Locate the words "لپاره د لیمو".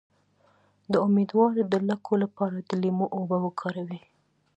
2.23-3.05